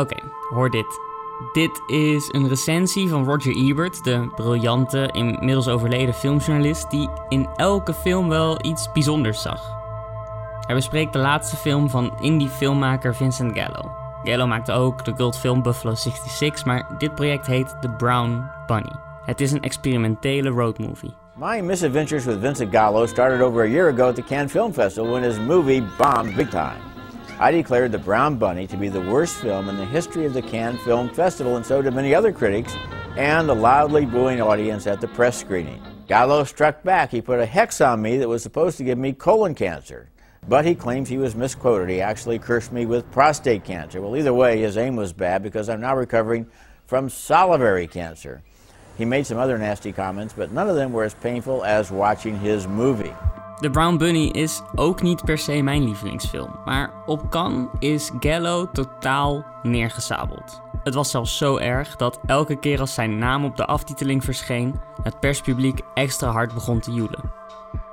[0.00, 0.16] Oké,
[0.50, 1.00] hoor dit.
[1.52, 7.94] Dit is een recensie van Roger Ebert, de briljante, inmiddels overleden filmjournalist, die in elke
[7.94, 9.78] film wel iets bijzonders zag.
[10.66, 13.90] Hij bespreekt de laatste film van indie filmmaker Vincent Gallo.
[14.24, 18.92] Gallo maakte ook de cult film Buffalo 66, maar dit project heet The Brown Bunny.
[19.24, 21.14] Het is een experimentele roadmovie.
[21.36, 25.10] My misadventures with Vincent Gallo started over a year ago at the Cannes Film Festival
[25.10, 26.89] when his movie bombed big time.
[27.40, 30.42] I declared The Brown Bunny to be the worst film in the history of the
[30.42, 32.76] Cannes Film Festival, and so did many other critics
[33.16, 35.82] and the loudly booing audience at the press screening.
[36.06, 37.10] Gallo struck back.
[37.10, 40.10] He put a hex on me that was supposed to give me colon cancer.
[40.48, 41.88] But he claims he was misquoted.
[41.88, 44.02] He actually cursed me with prostate cancer.
[44.02, 46.46] Well, either way, his aim was bad because I'm now recovering
[46.86, 48.42] from salivary cancer.
[48.98, 52.38] He made some other nasty comments, but none of them were as painful as watching
[52.38, 53.14] his movie.
[53.60, 58.70] The Brown Bunny is ook niet per se mijn lievelingsfilm, maar op Cannes is Gallo
[58.72, 60.60] totaal neergesabeld.
[60.82, 64.74] Het was zelfs zo erg dat elke keer als zijn naam op de aftiteling verscheen,
[65.02, 67.32] het perspubliek extra hard begon te joelen.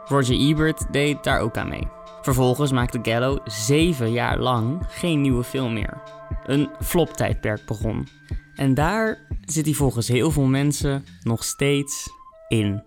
[0.06, 1.88] Roger Ebert deed daar ook aan mee.
[2.22, 6.02] Vervolgens maakte Gallo zeven jaar lang geen nieuwe film meer.
[6.46, 8.08] Een flop-tijdperk begon.
[8.56, 12.10] En daar zit hij volgens heel veel mensen nog steeds
[12.48, 12.84] in.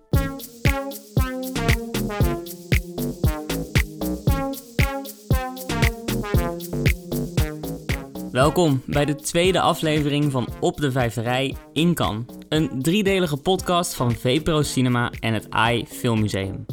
[8.41, 12.25] Welkom bij de tweede aflevering van Op de Vijfde Rij in Cannes.
[12.49, 16.67] Een driedelige podcast van VPRO Cinema en het AI Filmmuseum.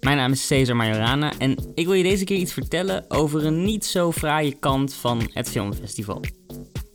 [0.00, 3.64] Mijn naam is Cesar Majorana en ik wil je deze keer iets vertellen over een
[3.64, 6.20] niet zo fraaie kant van het filmfestival.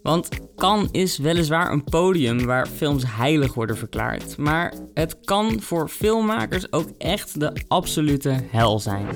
[0.03, 5.89] Want Cannes is weliswaar een podium waar films heilig worden verklaard, maar het kan voor
[5.89, 9.07] filmmakers ook echt de absolute hel zijn.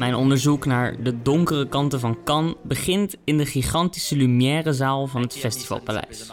[0.00, 5.36] Mijn onderzoek naar de donkere kanten van Cannes begint in de gigantische Lumière-zaal van het
[5.36, 6.32] Festivalpaleis.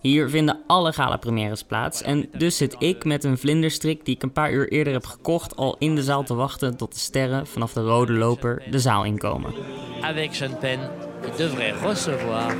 [0.00, 4.32] Hier vinden alle gala-premières plaats en dus zit ik met een vlinderstrik die ik een
[4.32, 7.72] paar uur eerder heb gekocht al in de zaal te wachten tot de sterren vanaf
[7.72, 9.54] de rode loper de zaal inkomen.
[10.00, 10.80] Avec Sean Penn,
[11.22, 12.50] qui devrait recevoir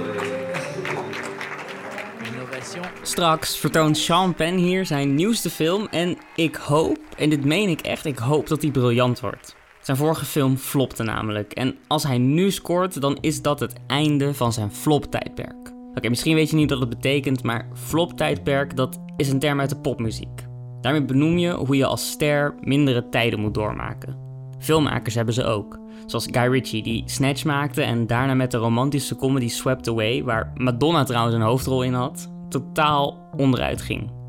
[2.20, 2.84] une ovation.
[3.02, 7.80] Straks vertoont Sean Penn hier zijn nieuwste film en ik hoop, en dit meen ik
[7.80, 9.60] echt, ik hoop dat hij briljant wordt.
[9.82, 14.34] Zijn vorige film flopte namelijk en als hij nu scoort dan is dat het einde
[14.34, 15.72] van zijn flop-tijdperk.
[15.94, 19.68] Oké, misschien weet je niet wat het betekent, maar flop-tijdperk dat is een term uit
[19.68, 20.46] de popmuziek.
[20.80, 24.16] Daarmee benoem je hoe je als ster mindere tijden moet doormaken.
[24.58, 25.78] Filmmakers hebben ze ook.
[26.06, 30.52] Zoals Guy Ritchie, die Snatch maakte en daarna met de romantische comedy Swept Away, waar
[30.54, 34.21] Madonna trouwens een hoofdrol in had, totaal onderuit ging.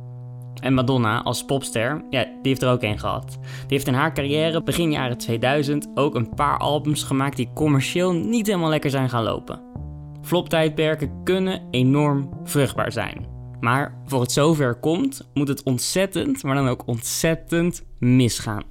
[0.64, 3.38] En Madonna als popster, ja, die heeft er ook een gehad.
[3.42, 8.14] Die heeft in haar carrière begin jaren 2000 ook een paar albums gemaakt die commercieel
[8.14, 9.62] niet helemaal lekker zijn gaan lopen.
[10.22, 13.26] Floptijdperken kunnen enorm vruchtbaar zijn.
[13.60, 18.64] Maar voor het zover komt, moet het ontzettend, maar dan ook ontzettend misgaan.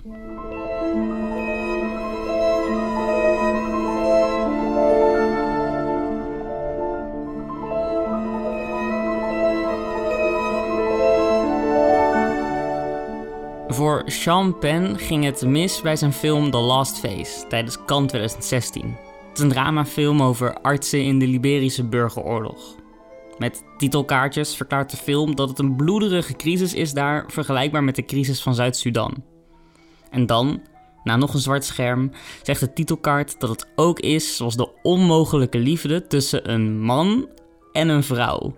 [13.72, 18.96] Voor Sean Penn ging het mis bij zijn film The Last Face tijdens Cannes 2016.
[19.28, 22.74] Het is een dramafilm over artsen in de Liberische burgeroorlog.
[23.38, 28.04] Met titelkaartjes verklaart de film dat het een bloederige crisis is daar vergelijkbaar met de
[28.04, 29.24] crisis van Zuid-Sudan.
[30.10, 30.62] En dan,
[31.04, 32.10] na nog een zwart scherm,
[32.42, 37.28] zegt de titelkaart dat het ook is zoals de onmogelijke liefde tussen een man
[37.72, 38.56] en een vrouw.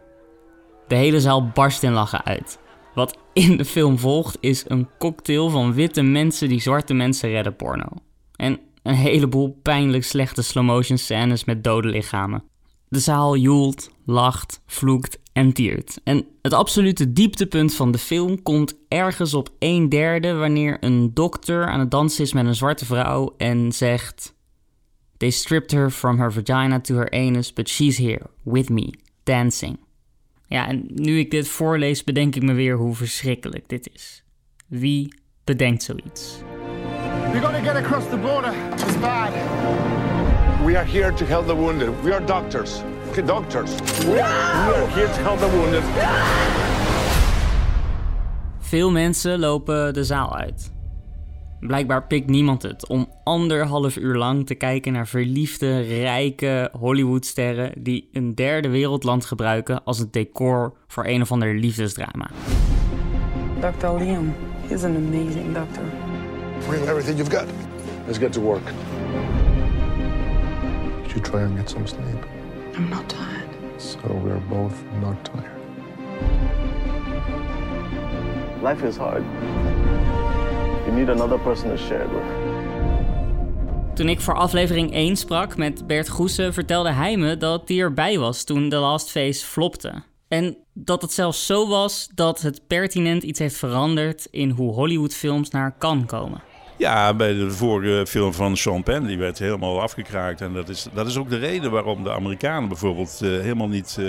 [0.89, 2.63] De hele zaal barst in lachen uit.
[2.95, 7.57] Wat in de film volgt is een cocktail van witte mensen die zwarte mensen redden
[7.57, 7.87] porno.
[8.37, 12.45] En een heleboel pijnlijk slechte slow-motion scènes met dode lichamen.
[12.89, 16.01] De zaal joelt, lacht, vloekt en tiert.
[16.05, 21.67] En het absolute dieptepunt van de film komt ergens op een derde wanneer een dokter
[21.67, 24.35] aan het dansen is met een zwarte vrouw en zegt:
[25.17, 28.91] They stripped her from her vagina to her anus, but she's here with me,
[29.23, 29.79] dancing.
[30.55, 34.25] Ja, en nu ik dit voorlees, bedenk ik me weer hoe verschrikkelijk dit is.
[34.67, 35.15] Wie
[35.45, 36.37] bedenkt zoiets?
[37.33, 38.53] We gotta get across the border.
[38.73, 39.33] It's bad.
[40.65, 41.89] We are here to help the wounded.
[42.03, 42.83] We are doctors.
[43.09, 43.71] Okay, doctors.
[43.99, 45.83] We are, we are here to help the wounded.
[48.59, 50.74] Veel mensen lopen de zaal uit.
[51.61, 58.09] Blijkbaar pikt niemand het om anderhalf uur lang te kijken naar verliefde, rijke Hollywoodsterren die
[58.13, 62.31] een derde wereldland gebruiken als het decor voor een of ander liefdesdrama.
[63.61, 63.87] Dr.
[63.87, 64.35] Liam
[64.69, 65.83] is an amazing doctor.
[66.67, 67.47] Bring everything you've got.
[68.07, 68.73] Let's get to work.
[71.15, 72.27] you try and get some sleep?
[72.75, 73.49] I'm not tired.
[73.79, 75.51] So we're both not tired.
[78.63, 79.25] Life is hard.
[80.85, 82.55] You need another person to share it with.
[83.95, 88.19] Toen ik voor aflevering 1 sprak met Bert Goesen, vertelde hij me dat hij erbij
[88.19, 90.03] was toen The Last Face flopte.
[90.29, 95.51] En dat het zelfs zo was dat het pertinent iets heeft veranderd in hoe Hollywoodfilms
[95.51, 96.43] naar Cannes komen.
[96.77, 100.41] Ja, bij de vorige film van Sean Penn, die werd helemaal afgekraakt.
[100.41, 103.97] En dat is, dat is ook de reden waarom de Amerikanen bijvoorbeeld eh, helemaal niet
[103.99, 104.07] eh,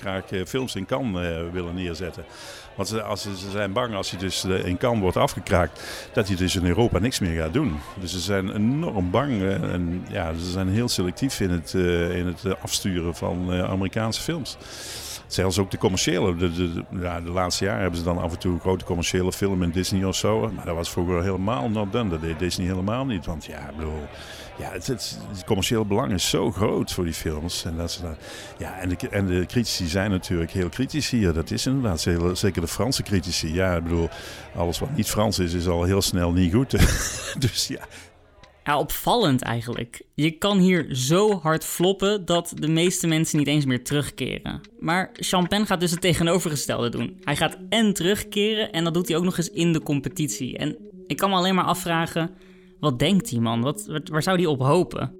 [0.00, 2.24] graag eh, films in Cannes eh, willen neerzetten.
[2.78, 5.82] Want ze, als, ze ze zijn bang als hij dus eh, in Cannes wordt afgekraakt,
[6.12, 7.78] dat hij dus in Europa niks meer gaat doen.
[8.00, 12.16] Dus ze zijn enorm bang eh, en ja, ze zijn heel selectief in het, eh,
[12.16, 14.56] in het afsturen van Amerikaanse films.
[15.28, 16.36] Zelfs ook de commerciële.
[16.36, 19.62] De, ja, de laatste jaren hebben ze dan af en toe een grote commerciële film
[19.62, 20.50] in Disney of zo.
[20.54, 22.10] Maar dat was vroeger helemaal not done.
[22.10, 23.26] Dat deed Disney helemaal niet.
[23.26, 24.08] Want ja, ik bedoel,
[24.58, 27.64] ja, het, commerciële belang is zo groot voor die films.
[27.64, 28.02] En, dat ze
[28.58, 31.32] ja, en, de, en de critici zijn natuurlijk heel kritisch hier.
[31.32, 33.54] Dat is inderdaad heel- zeker de Franse critici.
[33.54, 34.08] Ja, ik bedoel,
[34.56, 36.70] alles wat niet Frans is, is al heel snel niet goed.
[37.44, 37.86] dus ja,
[38.68, 40.02] Ja, opvallend eigenlijk.
[40.14, 44.60] Je kan hier zo hard floppen dat de meeste mensen niet eens meer terugkeren.
[44.78, 47.16] Maar Champagne gaat dus het tegenovergestelde doen.
[47.20, 50.58] Hij gaat en terugkeren en dat doet hij ook nog eens in de competitie.
[50.58, 50.76] En
[51.06, 52.30] ik kan me alleen maar afvragen,
[52.80, 53.60] wat denkt die man?
[53.60, 55.14] Wat, waar zou die op hopen?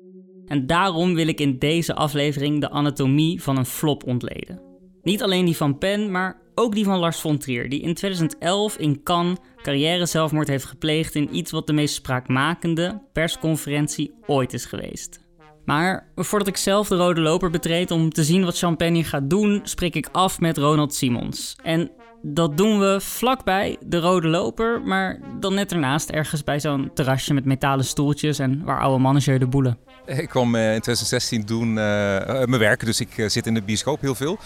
[0.47, 4.61] En daarom wil ik in deze aflevering de anatomie van een flop ontleden.
[5.03, 8.77] Niet alleen die van Penn, maar ook die van Lars von Trier, die in 2011
[8.77, 14.65] in Cannes carrière zelfmoord heeft gepleegd in iets wat de meest spraakmakende persconferentie ooit is
[14.65, 15.21] geweest.
[15.65, 19.61] Maar voordat ik zelf de rode loper betreed om te zien wat Champagne gaat doen,
[19.63, 21.57] spreek ik af met Ronald Simons.
[21.63, 21.91] En
[22.23, 27.35] dat doen we vlakbij de rode loper, maar dan net ernaast ergens bij zo'n terrasje
[27.35, 29.79] met metalen stoeltjes en waar oude jeu de boelen.
[30.07, 33.63] Ik kwam eh, in 2016 doen eh, eh, mijn werk, dus ik zit in de
[33.63, 34.39] bioscoop heel veel.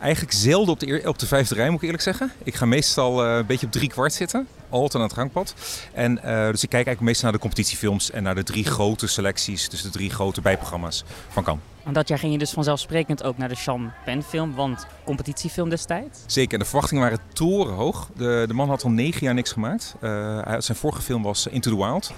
[0.00, 2.32] Eigenlijk zelden op de, op de vijfde rij, moet ik eerlijk zeggen.
[2.42, 5.54] Ik ga meestal eh, een beetje op drie kwart zitten, altijd aan het gangpad.
[5.92, 9.06] En, eh, dus ik kijk eigenlijk meestal naar de competitiefilms en naar de drie grote
[9.06, 11.64] selecties, dus de drie grote bijprogramma's van Cannes.
[11.84, 16.18] En dat jaar ging je dus vanzelfsprekend ook naar de Champagne film, want competitiefilm destijds.
[16.26, 18.08] Zeker, en de verwachtingen waren torenhoog.
[18.16, 19.94] De, de man had al negen jaar niks gemaakt.
[20.00, 22.12] Eh, zijn vorige film was Into the Wild.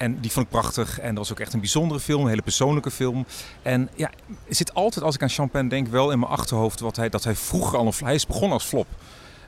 [0.00, 0.98] En die vond ik prachtig.
[0.98, 3.26] En dat was ook echt een bijzondere film, een hele persoonlijke film.
[3.62, 4.10] En ja,
[4.48, 7.34] zit altijd, als ik aan Champagne denk, wel in mijn achterhoofd wat hij, dat hij
[7.34, 7.92] vroeger al een...
[8.04, 8.86] Hij is begonnen als flop.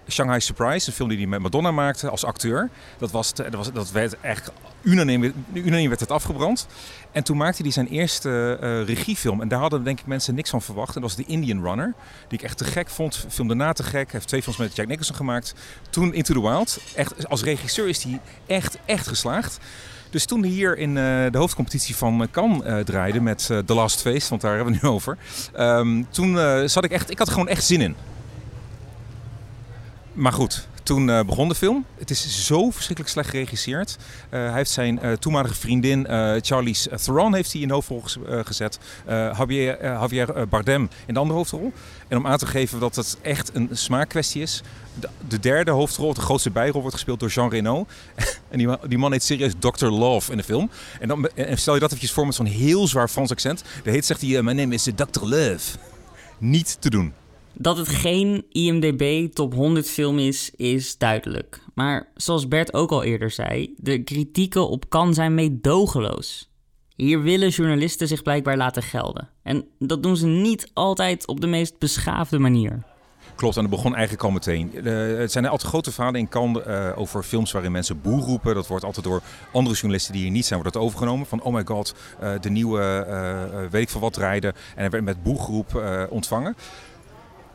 [0.08, 2.70] Shanghai Surprise, een film die hij met Madonna maakte als acteur.
[2.98, 4.52] Dat, was, dat, was, dat werd echt
[4.82, 6.66] unaniem, unaniem werd het afgebrand.
[7.12, 9.40] En toen maakte hij zijn eerste eh, regiefilm.
[9.40, 10.94] En daar hadden denk ik mensen niks van verwacht.
[10.94, 11.94] En dat was The Indian Runner.
[12.28, 13.26] Die ik echt te gek vond.
[13.28, 13.92] Film daarna te gek.
[13.92, 15.54] Hij heeft twee films met Jack Nicholson gemaakt.
[15.90, 16.78] Toen Into the Wild.
[16.94, 19.58] Echt, als regisseur is hij echt, echt geslaagd.
[20.12, 24.00] Dus toen hier in eh, de hoofdcompetitie van eh, Cannes eh, draaide met The Last
[24.00, 25.18] Face, want daar hebben we nu over.
[25.52, 26.36] ehm, toen
[26.68, 27.96] zat ik echt, ik had gewoon echt zin in.
[30.12, 31.84] Maar goed, toen eh, begon de film.
[31.98, 33.96] Het is zo verschrikkelijk slecht geregisseerd.
[34.28, 36.06] Eh, hij heeft zijn eh, toenmalige vriendin
[36.40, 38.78] Charlize Theron heeft hij in de hoofdrol gez- gezet.
[39.06, 41.72] Javier, Javier Bardem in de andere hoofdrol.
[42.08, 44.62] En om aan te geven dat het echt een smaakkwestie is.
[45.00, 47.86] De, de derde hoofdrol, de grootste bijrol, wordt gespeeld door Jean Reno.
[48.50, 49.86] en die, die man heet serieus Dr.
[49.86, 50.70] Love in de film.
[51.00, 53.62] En, dan, en stel je dat eventjes voor met zo'n heel zwaar Frans accent.
[53.84, 55.24] De heet zegt hij, mijn name is Dr.
[55.24, 55.78] Love.
[56.38, 57.12] Niet te doen.
[57.54, 61.60] Dat het geen IMDb top 100 film is, is duidelijk.
[61.74, 66.50] Maar zoals Bert ook al eerder zei, de kritieken op Cannes zijn meedogenloos.
[66.96, 69.28] Hier willen journalisten zich blijkbaar laten gelden.
[69.42, 72.82] En dat doen ze niet altijd op de meest beschaafde manier.
[73.34, 74.84] Klopt, en dat begon eigenlijk al meteen.
[74.84, 78.54] Eh, het zijn altijd grote verhalen in Cannes eh, over films waarin mensen boer roepen.
[78.54, 81.26] Dat wordt altijd door andere journalisten die hier niet zijn, wordt dat overgenomen.
[81.26, 82.80] Van oh my god, eh, de nieuwe
[83.70, 84.52] weet ik wat rijden.
[84.52, 86.56] En hij werd met boegeroep eh, ontvangen.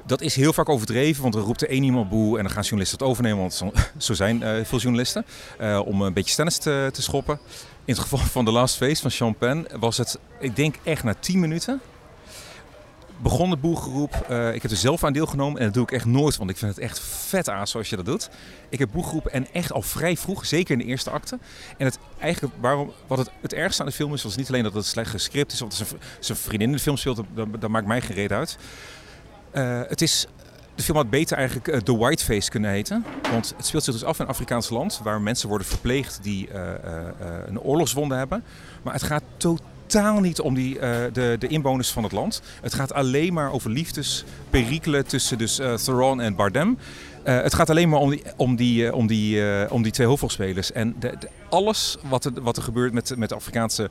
[0.08, 2.62] Dat is heel vaak overdreven, want er roept er één iemand boe en dan gaan
[2.62, 3.40] journalisten het overnemen.
[3.40, 3.64] Want
[3.98, 5.26] zo, zijn eh, veel journalisten.
[5.58, 7.40] eh, om een beetje stennis te, te schoppen.
[7.86, 11.14] In het geval van The Last Face van Champagne was het, ik denk echt na
[11.20, 11.82] 10 minuten
[13.18, 14.26] begon het boegeroep.
[14.30, 16.58] Eh, ik heb er zelf aan deelgenomen en dat doe ik echt nooit, want ik
[16.58, 18.30] vind het echt vet aan zoals je dat doet.
[18.70, 21.40] Ik heb boegeroepen en echt al vrij vroeg, zeker in de eerste acte.
[21.78, 24.64] En het eigenlijk, waarom, wat het, het ergste aan de film is, was niet alleen
[24.64, 27.70] dat het slecht gescript is, want zijn, zijn vriendin in de film speelt, dat, dat
[27.70, 28.58] maakt mij geen uit.
[29.58, 30.28] Eh, het is,
[30.76, 33.06] de film had beter eigenlijk eh, The Whiteface kunnen heten.
[33.32, 36.50] Want het speelt zich dus af in een Afrikaans land waar mensen worden verpleegd die
[36.50, 36.62] eh,
[37.46, 38.44] een oorlogswonde hebben.
[38.84, 40.82] Maar het gaat totaal niet om die, uh,
[41.14, 42.42] de, de inwoners van het land.
[42.62, 46.78] Het gaat alleen maar over liefdesperikelen tussen dus, uh, Theron en Bardem.
[47.28, 50.72] Uh, het gaat alleen maar om die, om die, om die, om die twee hoofdrolspelers.
[50.72, 51.18] En de,
[51.50, 53.90] alles wat er, wat er gebeurt met, met de Afrikaanse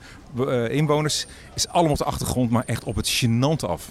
[0.70, 3.90] inwoners is allemaal op de achtergrond, maar echt op het gênante af.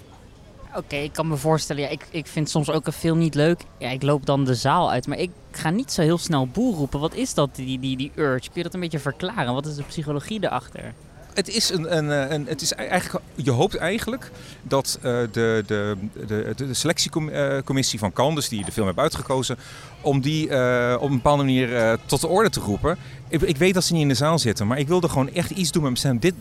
[0.76, 1.82] Oké, ik kan me voorstellen.
[1.82, 3.60] Ja, ik, ik vind soms ook een film niet leuk.
[3.78, 5.06] Ja, ik loop dan de zaal uit.
[5.06, 7.00] Maar ik ga niet zo heel snel boel roepen.
[7.00, 8.40] Wat is dat, die, die, die urge?
[8.40, 9.54] Kun je dat een beetje verklaren?
[9.54, 10.94] Wat is de psychologie erachter?
[11.34, 14.30] Het is, een, een, eh, een, het is eigenlijk, je hoopt eigenlijk
[14.62, 19.56] dat uh, de, de, de, de selectiecommissie van Cannes, die de film heeft uitgekozen,
[20.00, 22.98] om die uh, op een bepaalde manier tot de orde te roepen.
[23.28, 25.50] Ik, ik, weet dat ze niet in de zaal zitten, maar ik wilde gewoon echt
[25.50, 26.18] iets doen met mijn.
[26.18, 26.34] Dit,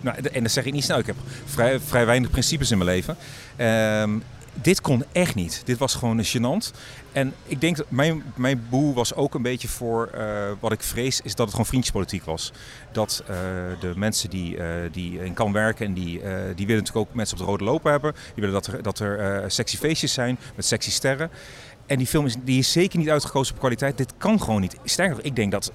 [0.00, 0.98] nou, en dat zeg ik niet snel.
[0.98, 1.16] Ik heb
[1.84, 3.16] vrij, weinig principes in mijn leven.
[4.02, 4.22] Um,
[4.54, 5.62] dit kon echt niet.
[5.64, 6.70] Dit was gewoon gênant.
[7.12, 10.82] En ik denk dat mijn, mijn boel was ook een beetje voor uh, wat ik
[10.82, 12.52] vrees, is dat het gewoon vriendjespolitiek was.
[12.92, 13.36] Dat uh,
[13.80, 16.20] de mensen die, uh, die in kan werken en die,
[16.54, 18.12] die willen natuurlijk ook mensen op de rode lopen hebben.
[18.12, 21.30] Die willen dat er, dat er sexy feestjes zijn met sexy sterren.
[21.86, 23.96] En die film is, die is zeker niet uitgekozen op kwaliteit.
[23.96, 24.76] Dit kan gewoon niet.
[24.84, 25.72] Sterker nog, ik denk dat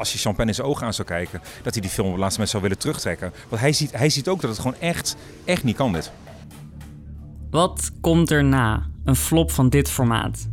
[0.00, 2.22] als je Champagne in zijn ogen aan zou kijken, dat hij die film op het
[2.22, 3.32] laatste moment zou willen terugtrekken.
[3.48, 6.12] Want hij ziet, hij ziet ook dat het gewoon echt, echt niet kan dit.
[7.50, 10.48] Wat komt er na een flop van dit formaat?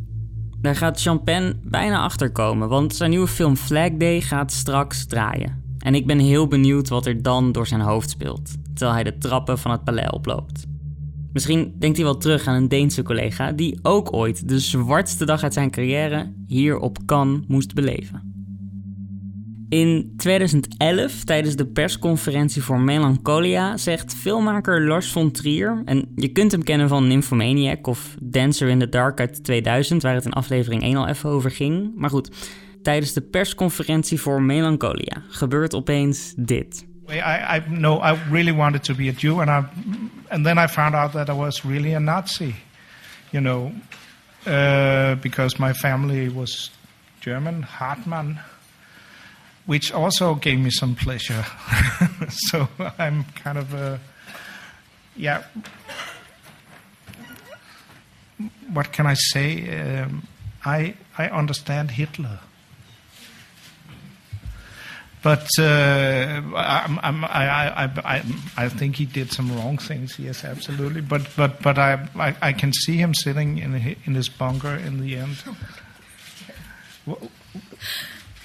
[0.61, 5.63] Daar gaat Champagne bijna achter komen, want zijn nieuwe film Flag Day gaat straks draaien.
[5.79, 9.17] En ik ben heel benieuwd wat er dan door zijn hoofd speelt, terwijl hij de
[9.17, 10.65] trappen van het paleis oploopt.
[11.33, 15.43] Misschien denkt hij wel terug aan een Deense collega die ook ooit de zwartste dag
[15.43, 18.36] uit zijn carrière hier op Cannes moest beleven.
[19.69, 26.51] In 2011, tijdens de persconferentie voor Melancholia, zegt filmmaker Lars von Trier, en je kunt
[26.51, 30.81] hem kennen van Nymphomaniac of Dancer in the Dark uit 2000, waar het in aflevering
[30.81, 31.91] 1 al even over ging.
[31.95, 32.31] Maar goed,
[32.83, 36.85] tijdens de persconferentie voor Melancholia gebeurt opeens dit.
[37.09, 37.17] I,
[37.55, 39.67] I know I really wanted to be a Jew, and I,
[40.27, 42.55] and then I found out that I was really a Nazi,
[43.29, 43.71] you know,
[44.45, 46.71] uh, because my family was
[47.19, 48.39] German, Hartmann.
[49.67, 51.45] Which also gave me some pleasure.
[52.29, 53.99] so I'm kind of a,
[55.15, 55.43] yeah.
[58.73, 60.01] What can I say?
[60.01, 60.27] Um,
[60.65, 62.39] I I understand Hitler,
[65.23, 68.23] but uh, I'm, I'm, I, I, I,
[68.57, 70.19] I think he did some wrong things.
[70.19, 71.01] Yes, absolutely.
[71.01, 73.73] But but but I I, I can see him sitting in
[74.05, 75.37] in his bunker in the end.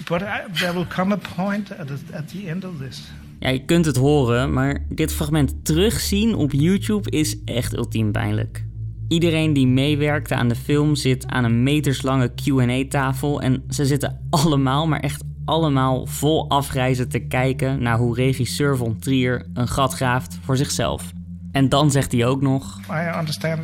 [0.07, 3.11] But there will come a point at the, at the end of this.
[3.39, 8.65] Ja, je kunt het horen, maar dit fragment terugzien op YouTube is echt ultiem pijnlijk.
[9.07, 14.87] Iedereen die meewerkte aan de film zit aan een meterslange QA-tafel en ze zitten allemaal,
[14.87, 20.37] maar echt allemaal vol afreizen te kijken naar hoe regisseur von Trier een gat graaft
[20.41, 21.11] voor zichzelf.
[21.51, 23.61] En dan zegt hij ook nog: I understand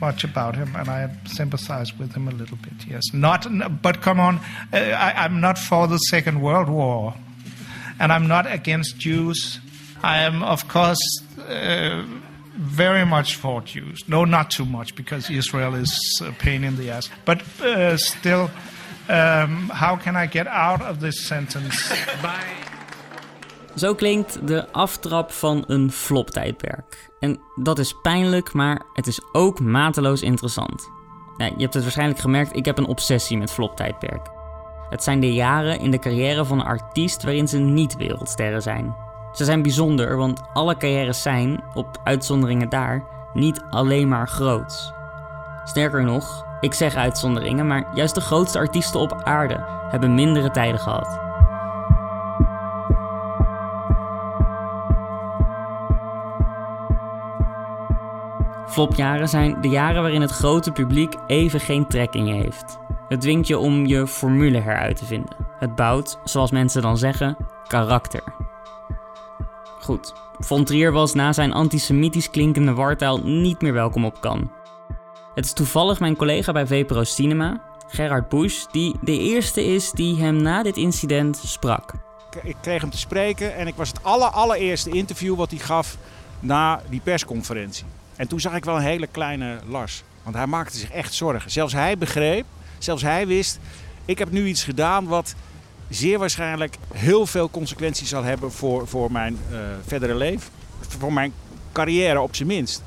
[0.00, 2.86] much about him, and I sympathize with him a little bit.
[2.86, 3.46] Yes, not.
[3.82, 4.40] But come on,
[4.72, 7.14] uh, I, I'm not for the Second World War,
[7.98, 9.60] and I'm not against Jews.
[10.02, 10.98] I am, of course.
[11.38, 12.04] Uh,
[12.56, 14.06] very much for Jews.
[14.06, 17.08] No, not too much, because Israel is a pain in the ass.
[17.24, 18.50] But uh, still,
[19.08, 21.88] um, how can I get out of this sentence?
[22.22, 22.44] By
[23.74, 27.10] Zo klinkt de aftrap van een flop-tijdperk.
[27.20, 30.88] En dat is pijnlijk, maar het is ook mateloos interessant.
[31.36, 34.30] je hebt het waarschijnlijk gemerkt, ik heb een obsessie met flop-tijdperk.
[34.90, 38.94] Het zijn de jaren in de carrière van een artiest waarin ze niet wereldsterren zijn.
[39.32, 44.92] Ze zijn bijzonder, want alle carrières zijn, op uitzonderingen daar, niet alleen maar groots.
[45.64, 50.80] Sterker nog, ik zeg uitzonderingen, maar juist de grootste artiesten op aarde hebben mindere tijden
[50.80, 51.29] gehad.
[58.80, 62.78] Flopjaren zijn de jaren waarin het grote publiek even geen trek in je heeft.
[63.08, 65.36] Het dwingt je om je formule heruit te vinden.
[65.58, 68.22] Het bouwt, zoals mensen dan zeggen, karakter.
[69.80, 74.48] Goed, Von Trier was na zijn antisemitisch klinkende wartaal niet meer welkom op Cannes.
[75.34, 80.16] Het is toevallig mijn collega bij VPRO Cinema, Gerard Busch, die de eerste is die
[80.16, 81.92] hem na dit incident sprak.
[82.42, 85.96] Ik kreeg hem te spreken en ik was het aller, allereerste interview wat hij gaf
[86.38, 87.84] na die persconferentie.
[88.20, 90.02] En toen zag ik wel een hele kleine Lars.
[90.22, 91.50] Want hij maakte zich echt zorgen.
[91.50, 92.44] Zelfs hij begreep,
[92.78, 93.58] zelfs hij wist,
[94.04, 95.34] ik heb nu iets gedaan wat
[95.88, 100.50] zeer waarschijnlijk heel veel consequenties zal hebben voor, voor mijn uh, verdere leven.
[100.98, 101.32] Voor mijn
[101.72, 102.82] carrière op zijn minst.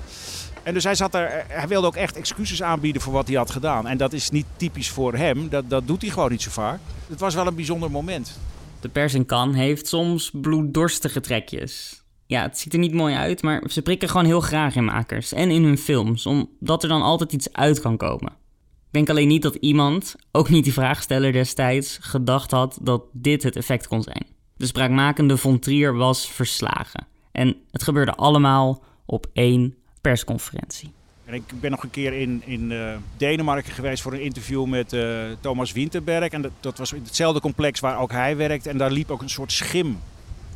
[0.64, 3.52] En dus hij, zat er, hij wilde ook echt excuses aanbieden voor wat hij had
[3.52, 3.88] gedaan.
[3.88, 5.50] En dat is niet typisch voor hem.
[5.50, 6.80] Dat, dat doet hij gewoon niet zo vaak.
[7.08, 8.40] Het was wel een bijzonder moment.
[8.80, 12.03] De pers in heeft soms bloeddorstige trekjes.
[12.34, 15.34] Ja, het ziet er niet mooi uit, maar ze prikken gewoon heel graag in makers
[15.34, 18.32] en in hun films, omdat er dan altijd iets uit kan komen.
[18.32, 23.44] Ik denk alleen niet dat iemand, ook niet die vraagsteller destijds, gedacht had dat dit
[23.44, 24.26] het effect kon zijn.
[24.56, 27.08] De spraakmakende von Trier was verslagen.
[27.32, 30.92] En het gebeurde allemaal op één persconferentie.
[31.26, 34.94] En ik ben nog een keer in, in uh, Denemarken geweest voor een interview met
[34.94, 36.32] uh, Thomas Winterberg.
[36.32, 38.68] En dat, dat, was in hetzelfde complex waar ook hij werkt.
[38.68, 39.98] En daar liep ook een soort schim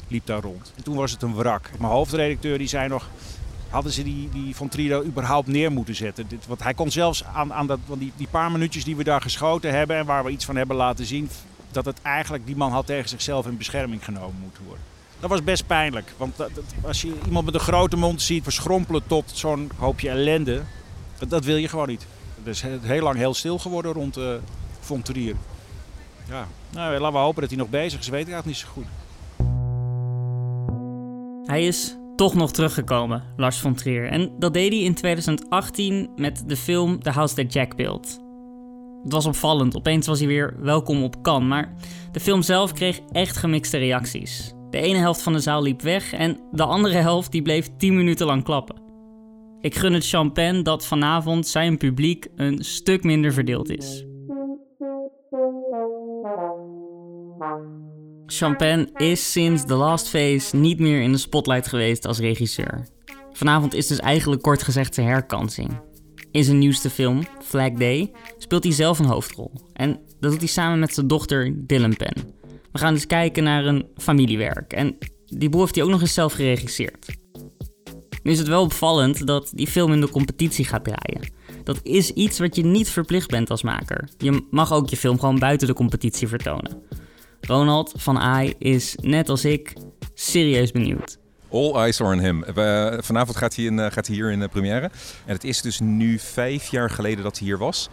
[0.07, 0.71] liep daar rond.
[0.75, 1.69] En toen was het een wrak.
[1.79, 3.09] Mijn hoofdredacteur die zei nog...
[3.69, 6.27] Hadden ze die, die Von Trier überhaupt neer moeten zetten?
[6.27, 9.03] Dit, want hij kon zelfs aan, aan dat, want die, die paar minuutjes die we
[9.03, 9.95] daar geschoten hebben...
[9.95, 11.29] en waar we iets van hebben laten zien...
[11.71, 14.83] dat het eigenlijk die man had tegen zichzelf in bescherming genomen moeten worden.
[15.19, 16.13] Dat was best pijnlijk.
[16.17, 16.49] Want dat,
[16.81, 20.61] als je iemand met een grote mond ziet verschrompelen tot zo'n hoopje ellende,
[21.17, 22.05] dat, dat, wil je gewoon niet.
[22.43, 24.33] Het is heel lang heel stil geworden rond uh,
[24.79, 25.35] Von Trier.
[26.29, 28.07] Ja, nou, laten we hopen dat hij nog bezig is.
[28.07, 28.85] Weet ik eigenlijk niet zo goed.
[31.47, 34.07] Hij is toch nog teruggekomen, Lars von Trier.
[34.07, 38.21] En dat deed hij in 2018 met de film The House That Jack Built.
[39.03, 41.73] Het was opvallend, opeens was hij weer welkom op Cannes, maar
[42.11, 44.53] de film zelf kreeg echt gemixte reacties.
[44.69, 47.95] De ene helft van de zaal liep weg en de andere helft die bleef 10
[47.95, 48.81] minuten lang klappen.
[49.61, 54.05] Ik gun het Champagne dat vanavond zijn publiek een stuk minder verdeeld is.
[58.29, 62.87] Champagne is sinds The Last Phase niet meer in de spotlight geweest als regisseur.
[63.33, 65.79] Vanavond is dus eigenlijk kort gezegd zijn herkansing.
[66.31, 69.51] In zijn nieuwste film, Flag Day, speelt hij zelf een hoofdrol.
[69.73, 72.33] En dat doet hij samen met zijn dochter Dylan Penn.
[72.71, 74.73] We gaan dus kijken naar een familiewerk.
[74.73, 77.05] En die boel heeft hij ook nog eens zelf geregisseerd.
[78.23, 81.31] Nu is het wel opvallend dat die film in de competitie gaat draaien.
[81.63, 84.09] Dat is iets wat je niet verplicht bent als maker.
[84.17, 86.81] Je mag ook je film gewoon buiten de competitie vertonen.
[87.41, 89.73] Ronald van Aai is, net als ik,
[90.13, 91.17] serieus benieuwd.
[91.51, 92.43] All eyes are on him.
[93.03, 94.91] vanavond gaat hij, eh, gaat hij hier in de première.
[95.25, 97.89] En het is dus nu vijf jaar geleden dat hij hier was.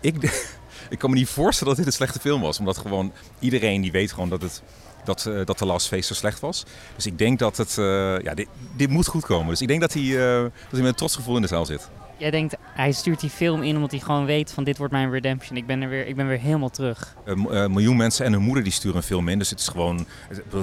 [0.00, 0.16] Ik,
[0.90, 2.58] ik kan me niet voorstellen dat dit een slechte film was.
[2.58, 4.62] Omdat gewoon iedereen die weet gewoon dat het
[5.04, 6.64] dat, uh, dat de Last Face zo slecht was.
[6.96, 7.74] Dus ik denk dat het,
[8.22, 9.48] ja, dit, dit, moet goed komen.
[9.48, 10.02] Dus ik denk dat hij,
[10.40, 11.88] dat hij met een trots gevoel in de zaal zit.
[12.16, 15.10] Jij denkt, hij stuurt die film in omdat hij gewoon weet van dit wordt mijn
[15.10, 15.56] redemption.
[15.56, 17.14] Ik ben, er weer, ik ben weer helemaal terug.
[17.24, 19.38] Een uh, miljoen mensen en hun moeder die sturen een film in.
[19.38, 20.06] Dus het is gewoon,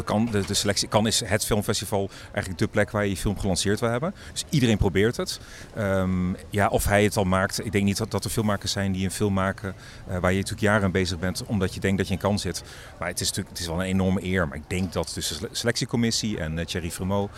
[0.04, 3.80] kan, de, selectie kan is het filmfestival eigenlijk de plek waar je je film gelanceerd
[3.80, 4.14] wil hebben.
[4.32, 5.40] Dus iedereen probeert het.
[5.78, 7.66] Um, ja, of hij het al maakt.
[7.66, 9.76] Ik denk niet dat, dat er filmmakers zijn die een film maken
[10.10, 11.46] uh, waar je natuurlijk jaren aan bezig bent.
[11.46, 12.64] Omdat je denkt dat je in kans zit.
[13.00, 14.48] Maar het is natuurlijk het is wel een enorme eer.
[14.48, 17.32] Maar ik denk dat tussen de selectiecommissie en Thierry Fremont,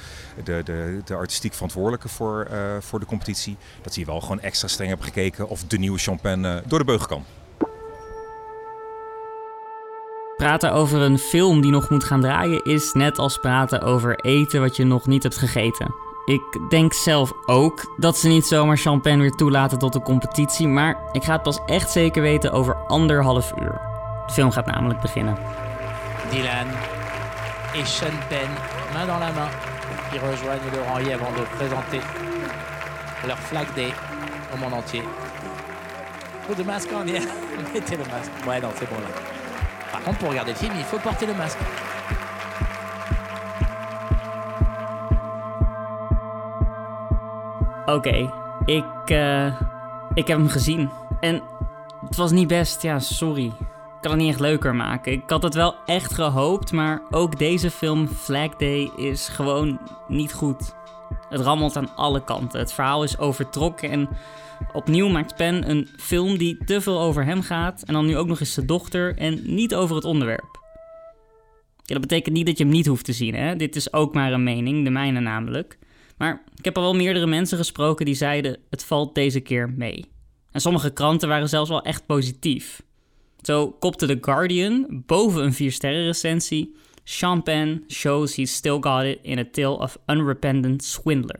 [0.44, 2.48] de, de, de artistiek verantwoordelijke voor,
[2.80, 6.64] voor de competitie, dat hij wel gewoon extra streng heb gekeken of de nieuwe champagne
[6.68, 7.26] door de beugel kan.
[10.38, 14.62] Praten over een film die nog moet gaan draaien is net als praten over eten
[14.62, 15.96] wat je nog niet hebt gegeten.
[16.26, 20.98] Ik denk zelf ook dat ze niet zomaar champagne weer toelaten tot de competitie, maar
[21.12, 23.82] ik ga het pas echt zeker weten over anderhalf uur.
[24.28, 25.38] De film gaat namelijk beginnen.
[26.30, 26.68] Dylan
[27.74, 28.56] et Champagne,
[28.94, 29.50] main dans la main,
[30.10, 32.33] qui rejoignent rang avant de présenter
[33.28, 33.94] leur flag day
[34.54, 35.04] au monde entier.
[36.48, 37.22] Faut de masque en hier.
[37.74, 38.32] Mettez le masque.
[38.48, 39.10] Ouais, non, c'est bon là.
[39.92, 41.60] Par contre, pour regarder le film, il faut porter le masque.
[47.86, 48.32] Oké,
[48.66, 49.46] ik, uh,
[50.14, 50.90] ik heb hem gezien.
[51.20, 51.42] En
[52.08, 53.46] het was niet best, ja, sorry.
[53.46, 55.12] Ik kan het niet echt leuker maken.
[55.12, 60.34] Ik had het wel echt gehoopt, maar ook deze film, Flag Day, is gewoon niet
[60.34, 60.76] goed.
[61.34, 62.60] Het rammelt aan alle kanten.
[62.60, 64.10] Het verhaal is overtrokken en
[64.74, 68.28] opnieuw maakt Penn een film die te veel over hem gaat en dan nu ook
[68.28, 70.62] nog eens zijn dochter en niet over het onderwerp.
[71.76, 73.56] Ja, dat betekent niet dat je hem niet hoeft te zien, hè?
[73.56, 75.78] Dit is ook maar een mening, de mijne namelijk.
[76.18, 80.06] Maar ik heb al wel meerdere mensen gesproken die zeiden: het valt deze keer mee.
[80.52, 82.84] En sommige kranten waren zelfs wel echt positief.
[83.42, 89.40] Zo kopte The Guardian boven een 4-sterren recensie Champagne shows he's still got it in
[89.40, 91.40] a tale of unrepentant swindler.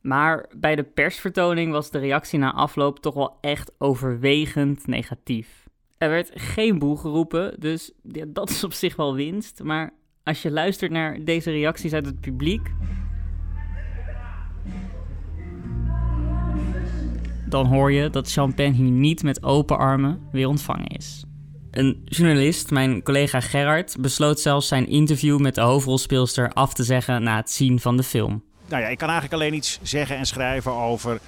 [0.00, 5.66] Maar bij de persvertoning was de reactie na afloop toch wel echt overwegend negatief.
[5.98, 9.62] Er werd geen boel geroepen, dus ja, dat is op zich wel winst.
[9.62, 9.90] Maar
[10.24, 12.70] als je luistert naar deze reacties uit het publiek.
[17.48, 21.27] dan hoor je dat Champagne hier niet met open armen weer ontvangen is.
[21.78, 27.22] Een journalist, mijn collega Gerard, besloot zelfs zijn interview met de hoofdrolspeelster af te zeggen
[27.22, 28.42] na het zien van de film.
[28.68, 31.20] Nou ja, ik kan eigenlijk alleen iets zeggen en schrijven over,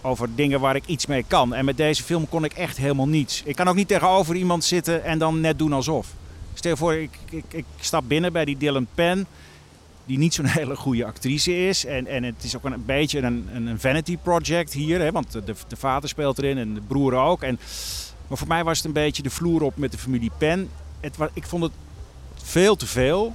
[0.00, 1.54] over dingen waar ik iets mee kan.
[1.54, 3.42] En met deze film kon ik echt helemaal niets.
[3.44, 6.14] Ik kan ook niet tegenover iemand zitten en dan net doen alsof.
[6.54, 9.26] Stel voor, ik, ik, ik stap binnen bij die Dylan Penn.
[10.06, 11.84] die niet zo'n hele goede actrice is.
[11.84, 15.42] En, en het is ook een, beetje een, een vanity project hier, hè, want de,
[15.68, 17.42] de vader speelt erin en de broer ook.
[17.42, 17.58] En,
[18.30, 20.70] maar voor mij was het een beetje de vloer op met de familie Pen.
[21.00, 21.72] Het, ik vond het
[22.42, 23.34] veel te veel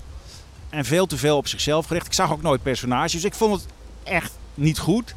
[0.69, 2.05] en veel te veel op zichzelf gericht.
[2.05, 3.65] Ik zag ook nooit personages, dus ik vond het
[4.03, 5.15] echt niet goed.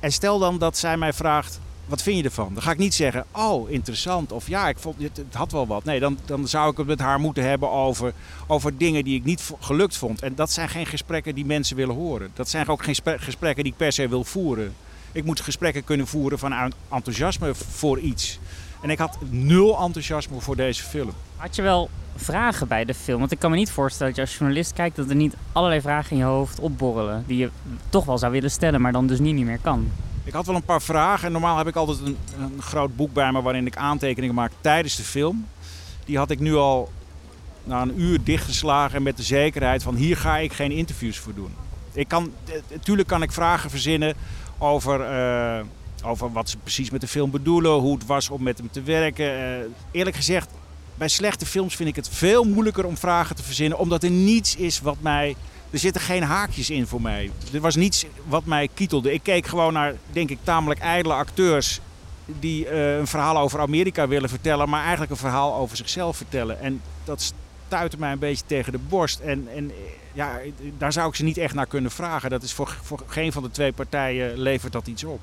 [0.00, 2.54] En stel dan dat zij mij vraagt, wat vind je ervan?
[2.54, 4.32] Dan ga ik niet zeggen, oh, interessant.
[4.32, 5.84] Of ja, ik vond, het, had wel wat.
[5.84, 8.12] Nee, dan, dan zou ik het met haar moeten hebben over,
[8.46, 10.22] over dingen die ik niet gelukt vond.
[10.22, 12.30] En dat zijn geen gesprekken die mensen willen horen.
[12.34, 14.74] Dat zijn ook geen gesprekken die ik per se wil voeren.
[15.12, 18.38] Ik moet gesprekken kunnen voeren vanuit enthousiasme voor iets.
[18.80, 21.10] En ik had nul enthousiasme voor deze film.
[21.36, 23.18] Had je wel vragen bij de film?
[23.18, 25.80] Want ik kan me niet voorstellen dat je als journalist kijkt dat er niet allerlei
[25.80, 27.24] vragen in je hoofd opborrelen.
[27.26, 27.50] Die je
[27.88, 29.90] toch wel zou willen stellen, maar dan dus niet, niet meer kan.
[30.24, 31.32] Ik had wel een paar vragen.
[31.32, 34.96] Normaal heb ik altijd een, een groot boek bij me waarin ik aantekeningen maak tijdens
[34.96, 35.46] de film.
[36.04, 36.90] Die had ik nu al
[37.64, 41.54] na een uur dichtgeslagen met de zekerheid van hier ga ik geen interviews voor doen.
[41.92, 42.32] Ik kan,
[42.70, 44.14] natuurlijk kan ik vragen verzinnen
[44.58, 45.64] over, uh,
[46.04, 48.82] over wat ze precies met de film bedoelen, hoe het was om met hem te
[48.82, 49.38] werken.
[49.38, 50.50] Uh, eerlijk gezegd,
[50.94, 54.56] bij slechte films vind ik het veel moeilijker om vragen te verzinnen, omdat er niets
[54.56, 55.36] is wat mij
[55.70, 57.30] er zitten geen haakjes in voor mij.
[57.52, 59.12] Er was niets wat mij kietelde.
[59.12, 61.80] Ik keek gewoon naar, denk ik, tamelijk ijdele acteurs
[62.24, 66.60] die uh, een verhaal over Amerika willen vertellen, maar eigenlijk een verhaal over zichzelf vertellen.
[66.60, 67.34] En dat
[67.66, 69.18] stuitte mij een beetje tegen de borst.
[69.18, 69.72] En, en
[70.12, 70.40] ja,
[70.78, 72.30] daar zou ik ze niet echt naar kunnen vragen.
[72.30, 75.20] Dat is voor, voor geen van de twee partijen levert dat iets op.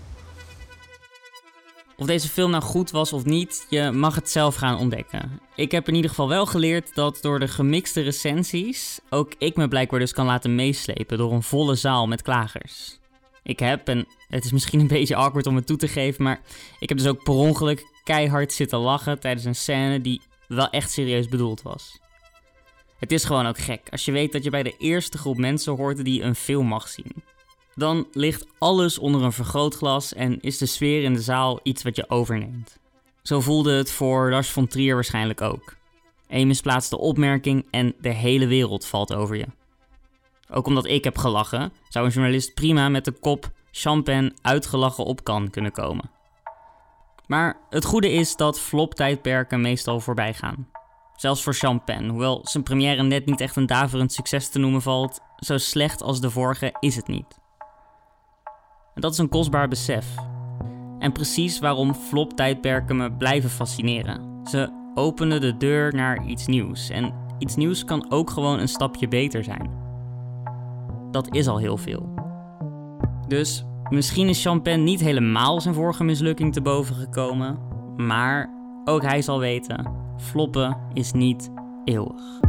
[1.97, 5.39] Of deze film nou goed was of niet, je mag het zelf gaan ontdekken.
[5.55, 9.67] Ik heb in ieder geval wel geleerd dat door de gemixte recensies ook ik me
[9.67, 12.99] blijkbaar dus kan laten meeslepen door een volle zaal met klagers.
[13.43, 16.41] Ik heb, en het is misschien een beetje awkward om het toe te geven, maar
[16.79, 20.91] ik heb dus ook per ongeluk keihard zitten lachen tijdens een scène die wel echt
[20.91, 21.99] serieus bedoeld was.
[22.99, 25.75] Het is gewoon ook gek als je weet dat je bij de eerste groep mensen
[25.75, 27.23] hoort die een film mag zien.
[27.75, 31.95] Dan ligt alles onder een vergrootglas en is de sfeer in de zaal iets wat
[31.95, 32.77] je overneemt.
[33.21, 35.75] Zo voelde het voor Lars von Trier waarschijnlijk ook.
[36.27, 39.45] Eén misplaatste opmerking en de hele wereld valt over je.
[40.49, 45.23] Ook omdat ik heb gelachen, zou een journalist prima met de kop champagne uitgelachen op
[45.23, 46.09] kan kunnen komen.
[47.27, 50.67] Maar het goede is dat flop-tijdperken meestal voorbij gaan.
[51.15, 55.19] Zelfs voor Champagne, hoewel zijn première net niet echt een daverend succes te noemen valt,
[55.37, 57.43] zo slecht als de vorige is het niet.
[58.95, 60.15] En dat is een kostbaar besef.
[60.99, 64.21] En precies waarom flop-tijdperken me blijven fascineren.
[64.43, 66.89] Ze openen de deur naar iets nieuws.
[66.89, 69.69] En iets nieuws kan ook gewoon een stapje beter zijn.
[71.11, 72.13] Dat is al heel veel.
[73.27, 77.59] Dus misschien is Champagne niet helemaal zijn vorige mislukking te boven gekomen.
[77.95, 78.49] Maar
[78.85, 81.51] ook hij zal weten: floppen is niet
[81.83, 82.39] eeuwig.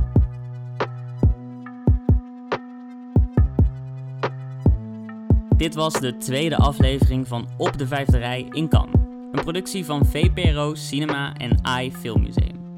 [5.56, 8.94] Dit was de tweede aflevering van Op de Vijfde Rij in Cannes.
[9.32, 12.76] Een productie van VPRO Cinema en AI Filmmuseum.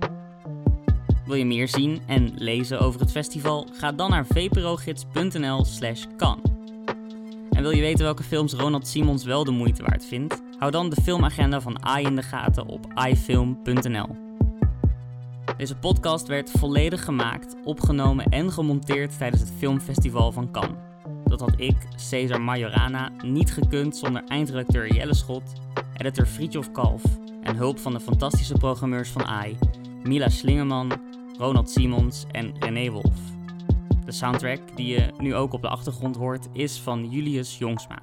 [1.26, 3.68] Wil je meer zien en lezen over het festival?
[3.72, 6.42] Ga dan naar vprogids.nl slash kan.
[7.50, 10.42] En wil je weten welke films Ronald Simons wel de moeite waard vindt?
[10.58, 14.16] Hou dan de filmagenda van AI in de gaten op ifilm.nl.
[15.56, 20.87] Deze podcast werd volledig gemaakt, opgenomen en gemonteerd tijdens het filmfestival van Cannes.
[21.38, 25.42] Dat had ik, Cesar Majorana, niet gekund zonder eindredacteur Jelle Schot,
[25.96, 27.02] editor Fritjof Kalf
[27.42, 29.58] en hulp van de fantastische programmeurs van AI,
[30.02, 30.92] Mila Slingeman,
[31.36, 33.16] Ronald Simons en René Wolf.
[34.04, 37.98] De soundtrack, die je nu ook op de achtergrond hoort, is van Julius Jongsma.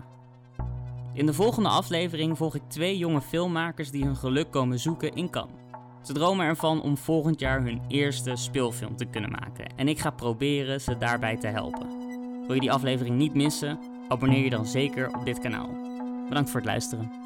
[1.14, 5.30] In de volgende aflevering volg ik twee jonge filmmakers die hun geluk komen zoeken in
[5.30, 5.56] Cannes.
[6.02, 10.10] Ze dromen ervan om volgend jaar hun eerste speelfilm te kunnen maken en ik ga
[10.10, 12.05] proberen ze daarbij te helpen.
[12.46, 13.80] Wil je die aflevering niet missen?
[14.08, 15.70] Abonneer je dan zeker op dit kanaal.
[16.28, 17.25] Bedankt voor het luisteren.